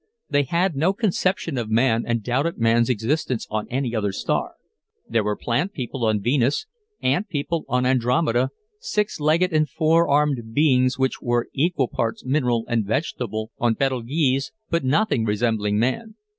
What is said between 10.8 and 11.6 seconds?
which were